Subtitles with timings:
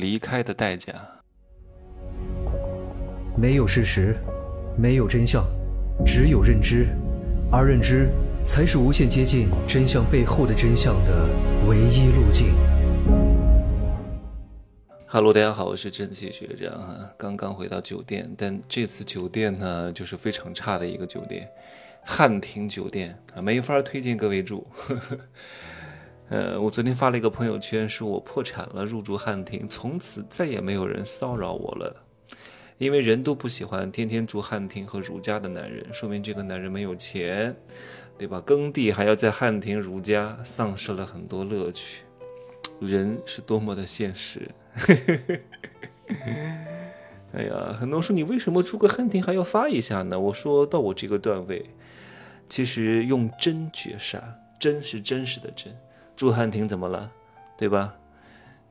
[0.00, 0.94] 离开的代价。
[3.36, 4.16] 没有事实，
[4.76, 5.44] 没有真相，
[6.06, 6.86] 只有认知，
[7.52, 8.08] 而认知
[8.42, 11.28] 才是无限接近真相背后的真相的
[11.68, 12.54] 唯一路径。
[15.06, 21.46] Hello，大家好，我是蒸汽学长哈，刚刚回到酒店，但这次酒店呢，就是非常差的一个酒店，
[22.04, 24.66] 汉庭酒店啊，没法推荐各位住。
[26.30, 32.04] 呃，我昨天发了一个朋友圈，说我破产了，入住汉庭，从此再也没有人骚扰我了，
[32.78, 37.56] 因为人都不喜欢天天住汉庭和如家的男人，说明这个男人没有钱，
[38.16, 38.40] 对吧？
[38.42, 42.04] 耕地还要在汉庭如家，丧失了很多乐趣。
[42.80, 44.48] 人是多么的现实。
[47.34, 50.20] 哎呀，很多人说你为什么住个汉庭还要发一下呢？
[50.20, 51.68] 我说到我这个段位，
[52.46, 54.22] 其实用真绝杀，
[54.60, 55.76] 真是真实的真。
[56.20, 57.10] 住汉庭怎么了，
[57.56, 57.94] 对吧？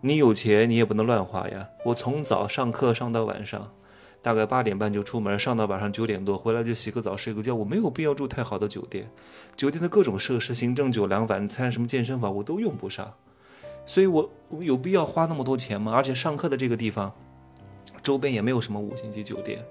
[0.01, 1.67] 你有钱，你也不能乱花呀。
[1.83, 3.71] 我从早上课上到晚上，
[4.21, 7.55] 大概八点半就出门，上到晚上九点多，回来就洗个澡睡个觉。
[7.55, 9.09] 我没有必要住太好的酒店，
[9.57, 13.11] 酒店的各种设施，行政酒廊、晚餐、什么健身房，我都用不上。
[13.83, 15.91] 所以我有必要花那么多钱吗？
[15.91, 17.11] 而且上课的这个地方，
[18.03, 19.65] 周边也没有什么五星级酒店，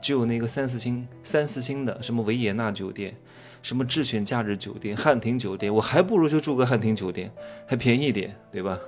[0.00, 3.16] 只有那个三四星、三四星的什么维也纳酒店。
[3.62, 7.32] 什么智选假日酒店、汉庭酒店，我还不如就住个汉庭酒店，
[7.66, 8.78] 还便宜点，对吧？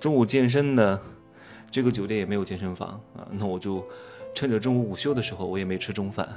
[0.00, 1.00] 中午健身呢，
[1.70, 3.86] 这个酒店也没有健身房啊，那我就
[4.34, 6.28] 趁着中午午休的时候，我也没吃中饭，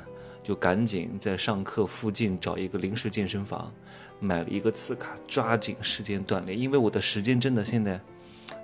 [0.43, 3.71] 就赶紧在上课附近找一个临时健身房，
[4.19, 7.99] 买了一个次卡，抓紧时间锻炼，因为我的时间真的现在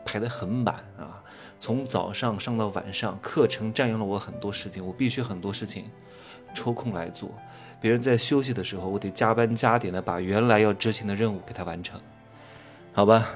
[0.07, 1.21] 排得很满啊，
[1.59, 5.83] 从早上上到晚上，课程占用了我很多时间，我必须很多事情
[6.55, 7.29] 抽空来做。
[7.81, 11.99] 别人在休息的时候，我得加班加点的把原来要执行的任务给他完成，
[12.93, 13.27] 好吧？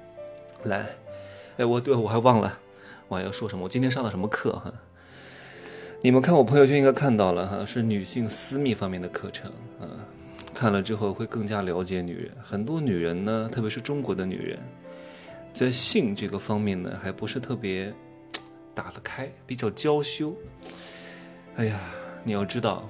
[0.64, 0.86] 来，
[1.58, 2.58] 哎，我对我还忘了，
[3.08, 3.64] 我还要说什么？
[3.64, 4.72] 我今天上的什么课哈？
[6.00, 9.84] 你们看我朋友圈应该看到了哈，是女性私密方面的课程啊。
[10.54, 12.30] 看了之后会更加了解女人。
[12.42, 14.58] 很多女人呢，特别是中国的女人，
[15.56, 17.90] 在性这个方面呢，还不是特别
[18.74, 20.36] 打得开，比较娇羞。
[21.56, 21.80] 哎呀，
[22.24, 22.86] 你要知道。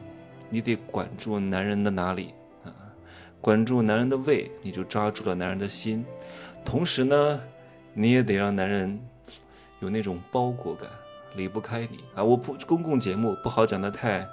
[0.48, 2.34] 你得管住男人的哪里
[2.64, 2.74] 啊？
[3.40, 6.04] 管住男人的胃，你就抓住了男人的心。
[6.64, 7.40] 同时呢，
[7.94, 9.00] 你也得让男人
[9.78, 10.90] 有那种包裹感，
[11.36, 12.24] 离不开你啊！
[12.24, 14.28] 我不公共节目不好讲的太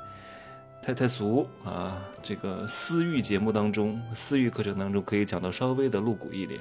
[0.81, 2.03] 太太俗啊。
[2.23, 6.59] 这个私域节目当中，私域课程当中可以讲到稍微的露骨一点。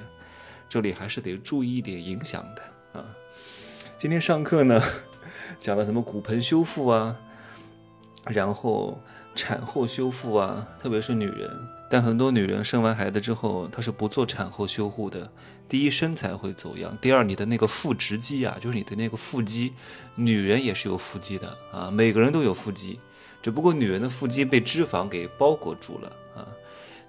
[0.73, 3.05] 这里还是得注意一点影响的啊。
[3.95, 4.81] 今天上课呢，
[5.59, 7.15] 讲了什么骨盆修复啊，
[8.25, 8.99] 然后。
[9.35, 11.49] 产后修复啊，特别是女人，
[11.89, 15.27] 但很多女人生完孩子之后，她是不做产后修护的。
[15.67, 19.73] 第一，身材会走样；第二，你的那个腹直肌啊，就是你的那个腹肌，
[20.13, 22.99] 女人也是有腹肌的啊，每个人都有腹肌，
[23.41, 26.45] 只不过女人的腹肌被脂肪给包裹住了啊。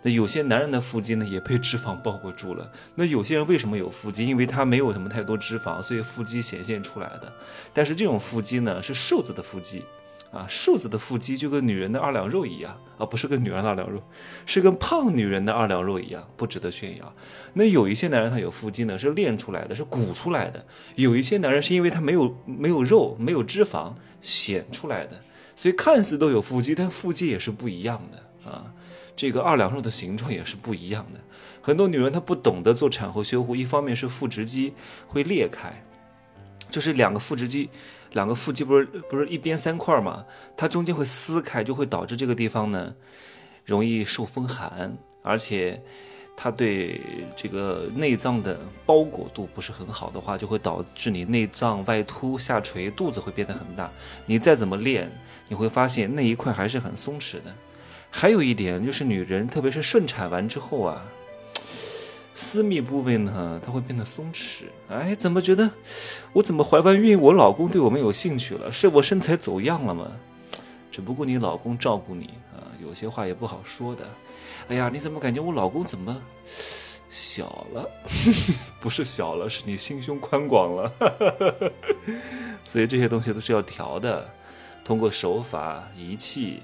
[0.05, 2.71] 那有些男人的腹肌呢，也被脂肪包裹住了。
[2.95, 4.25] 那有些人为什么有腹肌？
[4.25, 7.33] 因为他没有什么太多脂肪，所以腹肌显现出来的。
[7.73, 9.83] 但是这种腹肌呢，是瘦子的腹肌。
[10.31, 14.03] 啊，瘦子的腹肌就跟女人的二两肉一样啊，不是跟女人的二两肉，
[14.45, 17.15] 是跟胖女人的二两肉一样，不值得炫耀。
[17.53, 20.59] 那有一些男人他有腹肌呢，是练出来的，是鼓出来的；
[20.97, 25.21] 有一些男人是因为他没有没有肉，没有脂肪显出来的。
[25.55, 28.75] 所以看似都有腹肌，但腹肌也是不一样的啊。
[29.17, 31.21] 这个二两肉的形状也是不一样的。
[31.63, 34.75] 很多女人她不懂得做产后修复，一方面是腹直肌
[35.07, 35.85] 会裂开，
[36.71, 37.71] 就是两个腹直肌。
[38.13, 40.25] 两个腹肌不是不是一边三块嘛，
[40.57, 42.95] 它中间会撕开，就会导致这个地方呢
[43.65, 45.83] 容易受风寒，而且
[46.37, 47.01] 它对
[47.35, 53.91] 这个内脏的包裹度不是很好的话，就会导致你内脏外凸下垂，肚子会变得很大。
[54.27, 55.11] 你再怎么练，
[55.49, 57.53] 你会发现那一块还是很松弛的。
[58.17, 61.05] 还有一点就是，女人特别是顺产完之后啊。
[62.33, 64.67] 私密部位呢，它会变得松弛。
[64.89, 65.69] 哎，怎么觉得
[66.33, 68.71] 我怎么怀完孕，我老公对我没有兴趣了？
[68.71, 70.07] 是我身材走样了吗？
[70.93, 74.05] 只不过你老公照顾你啊，有些话也不好说的。
[74.69, 76.17] 哎呀，你怎么感觉我老公怎么
[77.11, 77.91] 小了？
[78.79, 80.93] 不是小了，是你心胸宽广了。
[82.65, 84.31] 所以这些东西都是要调的，
[84.85, 86.61] 通过手法、仪器，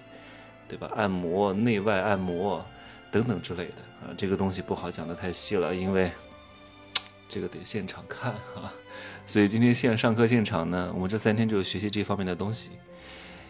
[0.71, 0.89] 对吧？
[0.95, 2.65] 按摩、内外按摩
[3.11, 4.07] 等等之类的。
[4.07, 6.09] 啊，这个东西不好讲的太细了，因为
[7.29, 8.73] 这个得现场看啊。
[9.27, 12.71] 所以今天线上课现场呢，我们这三天就是学习这方面的东西，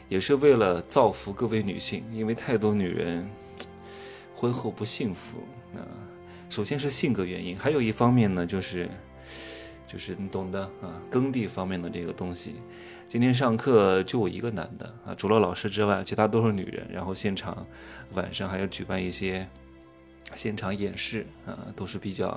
[0.09, 3.31] 也是为了造福各位女性，因为太多女人
[4.35, 5.45] 婚后不幸福
[5.75, 5.85] 啊。
[6.49, 8.89] 首先是性格原因，还有一方面呢，就是
[9.91, 12.55] 就是你懂的啊，耕地方面的这个东西。
[13.09, 16.87] 今天上课就我一个男的啊，除了老师之外，其他都是女人。
[16.93, 17.67] 然后现场
[18.13, 19.49] 晚上还要举办一些
[20.37, 22.29] 现场演示啊，都是比较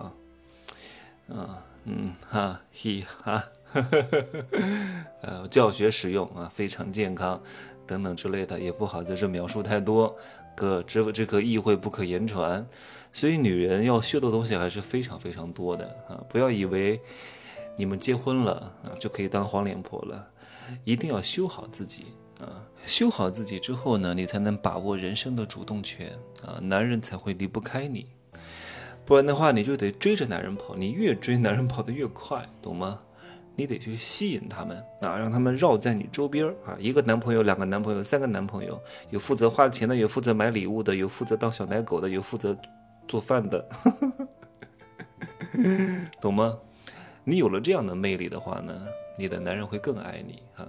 [1.29, 3.44] 啊嗯哈嘿哈，
[5.21, 7.39] 呃教学实用啊，非常健康
[7.85, 10.17] 等等之类的，也不好在这描述太多。
[10.55, 12.63] 个这这个意会不可言传，
[13.11, 16.23] 所以女人要学的东西还是非常非常多的啊！
[16.29, 17.01] 不要以为
[17.75, 18.53] 你们结婚了
[18.83, 20.27] 啊就可以当黄脸婆了，
[20.83, 22.05] 一定要修好自己
[22.39, 22.63] 啊！
[22.85, 28.07] 修好自己之后呢，你才能把握人生的主动权啊，男人才会离不开你，
[29.05, 32.99] 不然的话你就得追着男人跑，你越追男人跑得越快，懂吗？
[33.55, 36.75] 你得去吸引他们啊，让他们绕在你周边啊。
[36.79, 38.81] 一个男朋友，两个男朋友，三个男朋友，
[39.11, 42.57] 有负责花钱的，有负责买礼物的，有负责当小奶狗的，有负责
[43.07, 43.63] 做饭的，
[46.19, 46.57] 懂吗？
[47.23, 48.73] 你有了这样的魅力的话呢，
[49.17, 50.67] 你的男人会更爱你啊。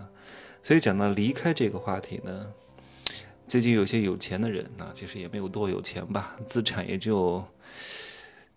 [0.62, 2.46] 所以讲到离开这个话题呢，
[3.46, 7.44] 最近有些有钱的人啊，其实也没有多有钱吧，资产也就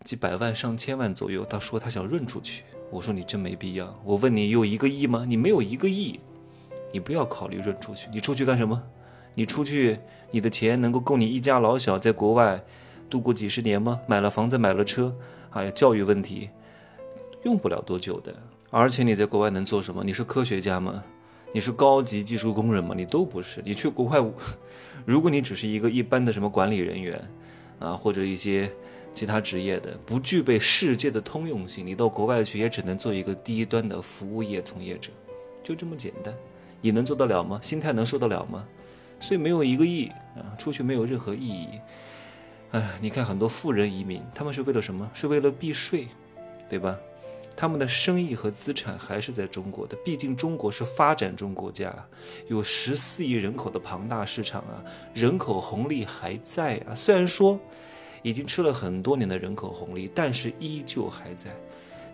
[0.03, 1.44] 几百万、上千万左右。
[1.44, 2.63] 他说他想润出去。
[2.89, 4.00] 我说你真没必要。
[4.05, 5.25] 我问你有一个亿吗？
[5.27, 6.17] 你没有一个亿，
[6.93, 8.07] 你不要考虑润出去。
[8.13, 8.81] 你出去干什么？
[9.35, 10.00] 你出去，
[10.31, 12.63] 你的钱能够供你一家老小在国外
[13.09, 14.00] 度过几十年吗？
[14.07, 15.13] 买了房子，买了车，
[15.50, 16.50] 哎呀，教育问题
[17.44, 18.36] 用不了多久的。
[18.69, 20.04] 而且你在国外能做什么？
[20.04, 21.04] 你是科学家吗？
[21.54, 22.94] 你是高级技术工人吗？
[22.95, 23.62] 你都不是。
[23.66, 24.24] 你去国外，
[25.06, 27.30] 如果你只是一个一般的什么管理人员
[27.80, 28.72] 啊，或者一些。
[29.13, 35.10] 其他职业的不具备世界的通用性，你到国外去也只能做一个低端的服务业从业者，
[35.63, 36.31] 就这么简单。
[36.81, 37.57] 你能做得了吗？
[37.60, 38.63] 心态能受得了吗？
[39.19, 40.06] 所以没有一个亿
[40.36, 41.68] 啊，出去没有任何意义。
[42.69, 45.10] 哎，你看很多富人移民，他们是为了什么？
[45.16, 46.10] 是为了避税，
[46.69, 46.95] 对吧？
[47.57, 51.94] 他们的生意和资产还是在中国的，毕竟中国是发展中国家，
[52.48, 54.81] 有十四亿人口的庞大市场啊，
[55.13, 56.95] 人口红利还在啊。
[56.95, 57.59] 虽然说。
[58.24, 61.56] 已经吃了很多年的人口红利，但是依旧还在。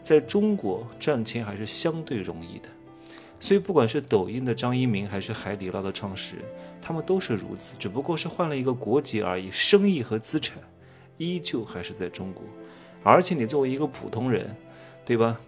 [0.04, 2.70] 在中国赚钱还是相对容易的，
[3.40, 6.46] 所以不管是抖音的张一鸣，还是海底捞的创始人，
[6.82, 9.50] 他们都是如此，只不过是换了一个国籍而已。
[9.50, 10.60] 生意和资产
[11.18, 12.44] 依旧还是在中国，
[13.02, 14.56] 而且你作为一个普通人，
[15.06, 15.40] 对吧？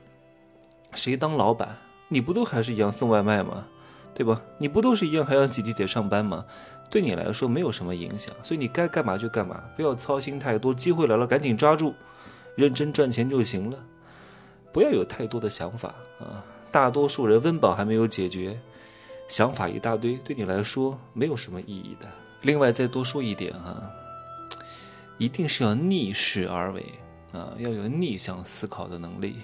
[0.93, 3.67] 谁当老板，你不都还是一样送外卖吗？
[4.13, 4.41] 对吧？
[4.57, 6.45] 你不都是一样还要挤地铁上班吗？
[6.89, 10.73] 对你来说没有什么影响，所以你该干嘛就干嘛，不要操心太多。
[10.73, 11.93] 机会来了，赶紧抓住，
[12.55, 13.77] 认真赚钱就行了，
[14.71, 16.45] 不要有太多的想法啊。
[16.71, 18.57] 大多数人温饱还没有解决，
[19.27, 22.07] 想法一大堆，对你来说没有什么意义的。
[22.41, 23.91] 另外再多说一点哈，
[25.17, 26.85] 一定是要逆势而为
[27.35, 29.35] 啊，要有逆向思考的能力。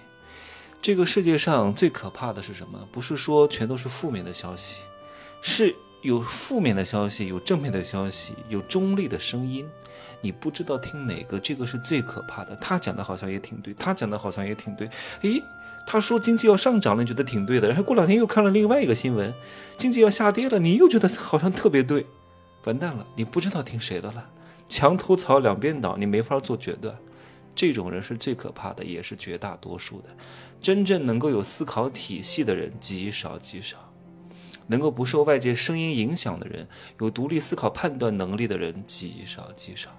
[0.81, 2.87] 这个世界上最可怕的是什么？
[2.91, 4.81] 不是说全都是负面的消息，
[5.41, 5.75] 是。
[6.01, 9.69] 有负面的消息，有正面的消息，有中立的声音，
[10.19, 12.55] 你不知道听哪个，这个是最可怕的。
[12.55, 14.89] 他讲的好像也挺对，他讲的好像也挺对。
[15.21, 15.43] 诶，
[15.85, 17.67] 他说经济要上涨了，你觉得挺对的。
[17.67, 19.31] 然后过两天又看了另外一个新闻，
[19.77, 22.07] 经济要下跌了，你又觉得好像特别对。
[22.63, 24.27] 完蛋了，你不知道听谁的了。
[24.67, 26.97] 墙头草两边倒，你没法做决断。
[27.55, 30.09] 这种人是最可怕的，也是绝大多数的。
[30.61, 33.77] 真正能够有思考体系的人极少极少。
[34.67, 36.65] 能够不受外界声音影响的人，
[37.01, 39.89] 有独立思考判断能力的人极少极少，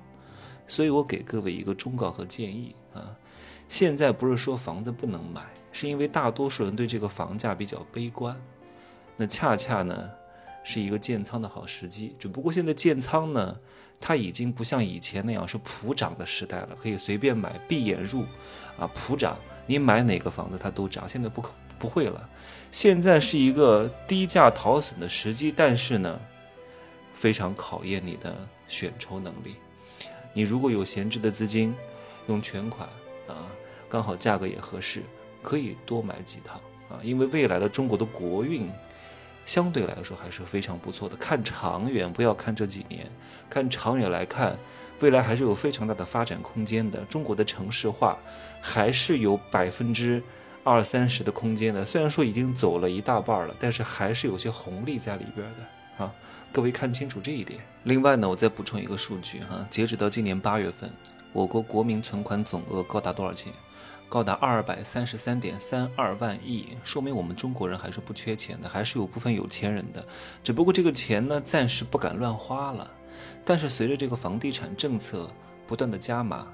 [0.66, 3.14] 所以我给各位一个忠告和建议啊，
[3.68, 8.34] 现在不是说房子不能买，是因为大多数人对这个房价比较悲观，
[9.14, 10.10] 那恰恰呢
[10.64, 12.14] 是一个建仓的好时机。
[12.18, 13.56] 只不过现在建仓呢，
[14.00, 18.22] 它已经不像以前那样是普涨的时代了，可以随便买，闭眼入，
[18.78, 21.50] 啊普涨，你买哪个房子它都涨，现在不可。
[21.78, 22.30] 不会了，
[22.70, 26.20] 现在是一个低价逃损的时机，但是呢，
[27.12, 28.36] 非常考验你的
[28.68, 29.56] 选筹能力。
[30.32, 31.74] 你如果有闲置的资金，
[32.28, 32.88] 用全款
[33.26, 33.50] 啊，
[33.88, 35.02] 刚好价格也合适，
[35.42, 37.00] 可以多买几套啊。
[37.02, 38.70] 因为未来的中国的国运
[39.44, 41.16] 相对来说还是非常不错的。
[41.16, 43.10] 看长远，不要看这几年，
[43.48, 44.56] 看长远来看，
[45.00, 47.00] 未来还是有非常大的发展空间的。
[47.06, 48.18] 中国的城市化
[48.60, 50.22] 还是有百分之。
[50.64, 56.14] 二三十的空间的，虽然说已经走了一大半了，但是还是有些红利在里边的啊！
[56.52, 57.58] 各位看清楚这一点。
[57.82, 60.88] 另外呢，我再补充一个数据哈，截止到今年八月份，
[61.32, 63.52] 我国国民存款总额高达多少钱？
[64.12, 70.06] 高达二百三十三点三二万亿，说明我们中国人还是不缺钱的，还是有部分有钱人的，
[70.44, 72.90] 只不过这个钱呢，暂时不敢乱花了。
[73.42, 75.30] 但是随着这个房地产政策
[75.66, 76.46] 不断的加码，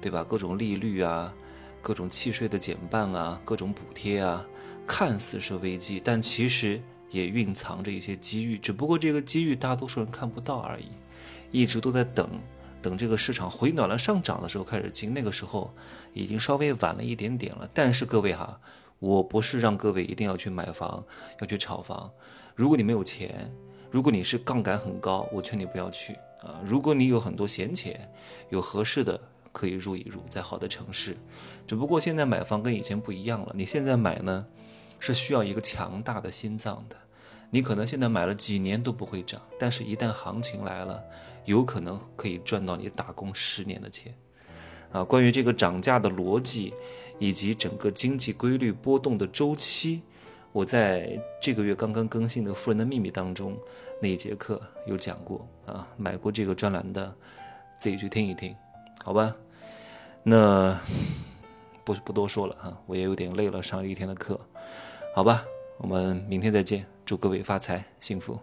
[0.00, 0.24] 对吧？
[0.24, 1.32] 各种利率啊。
[1.80, 4.44] 各种契税的减半啊，各种补贴啊，
[4.84, 10.88] 看似是危机，但其实也蕴藏着一些机遇，只不过这个机遇大多数人看不到而已，
[11.52, 12.28] 一直都在等，
[12.84, 15.74] 等这个市场回暖了上涨的时候开始进，那个时候
[16.12, 17.66] 已经稍微晚了一点点了。
[17.72, 18.60] 但是各位哈，
[18.98, 21.02] 我不是让各位一定要去买房，
[21.40, 22.12] 要去炒房，
[22.54, 23.50] 如果你没有钱。
[23.90, 26.60] 如果你是杠杆很高，我劝你不要去啊。
[26.64, 28.12] 如果你有很多闲钱，
[28.50, 29.18] 有合适的
[29.52, 31.16] 可以入一入，在好的城市。
[31.64, 34.44] 只不过现在买房跟以前不一样了，你现在买呢，
[34.98, 36.96] 是需要一个强大的心脏的。
[37.50, 41.02] 你可能现在买了几年都不会涨，但是一旦行情来了，
[41.44, 44.14] 有可能可以赚到你打工十年的钱。
[44.92, 46.72] 啊，关于这个涨价的逻辑，
[47.18, 50.02] 以及整个经济规律波动的周期。
[50.52, 53.58] 我在这个月刚刚更新的《富人的秘密》当中
[54.00, 57.12] 那一节课有讲过啊，买过这个专栏的
[57.76, 58.54] 自己去听一听，
[59.02, 59.34] 好吧？
[60.22, 60.78] 那
[61.84, 64.40] 不不多说了哈，我也有点累了，上了一天的课，
[65.12, 65.44] 好吧？
[65.76, 68.38] 我们明天再见，祝各位发财幸福。